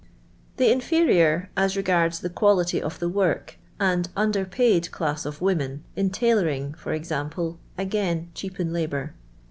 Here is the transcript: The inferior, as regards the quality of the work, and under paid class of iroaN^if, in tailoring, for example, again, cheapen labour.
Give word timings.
The 0.57 0.71
inferior, 0.71 1.51
as 1.55 1.77
regards 1.77 2.21
the 2.21 2.29
quality 2.31 2.81
of 2.81 2.97
the 2.97 3.07
work, 3.07 3.59
and 3.79 4.09
under 4.15 4.45
paid 4.45 4.89
class 4.89 5.27
of 5.27 5.37
iroaN^if, 5.41 5.77
in 5.95 6.09
tailoring, 6.09 6.73
for 6.73 6.91
example, 6.93 7.59
again, 7.77 8.31
cheapen 8.33 8.73
labour. 8.73 9.13